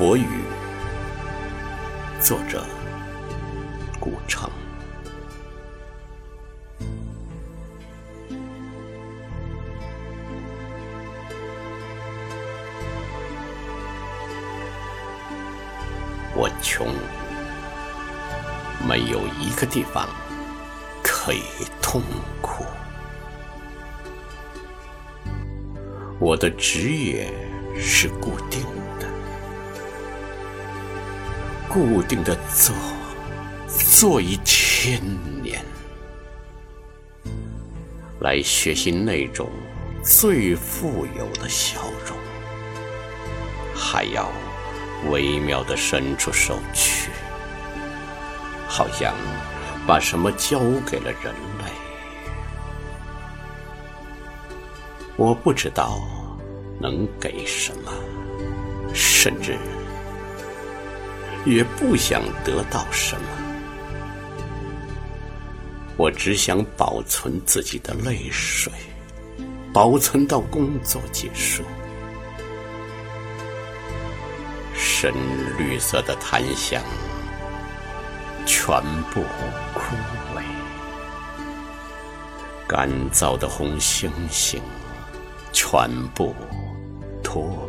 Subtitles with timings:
[0.00, 0.24] 佛语，
[2.22, 2.64] 作者
[4.00, 4.50] 古城。
[16.34, 16.86] 我穷，
[18.88, 20.08] 没有一个地方
[21.02, 21.42] 可以
[21.82, 22.00] 痛
[22.40, 22.64] 苦。
[26.18, 27.30] 我的职业
[27.78, 28.62] 是固定
[28.98, 29.06] 的，
[31.72, 32.74] 固定的做，
[33.68, 35.00] 做一千
[35.40, 35.64] 年，
[38.18, 39.48] 来学习那种
[40.02, 42.18] 最富有的笑容，
[43.72, 44.28] 还要
[45.12, 47.12] 微妙的伸出手去，
[48.66, 49.14] 好像
[49.86, 51.64] 把什么交给了人类。
[55.16, 56.02] 我不知道
[56.80, 57.92] 能给什么，
[58.92, 59.56] 甚至
[61.44, 63.22] 也不想得到什么。
[65.96, 68.72] 我只想保存自己的泪水，
[69.72, 71.62] 保存到工作结束。
[74.74, 75.12] 深
[75.58, 76.82] 绿色的檀香
[78.46, 79.22] 全部
[79.74, 79.94] 枯
[80.34, 80.42] 萎，
[82.66, 84.60] 干燥的红星星。
[85.52, 86.32] 全部
[87.24, 87.68] 脱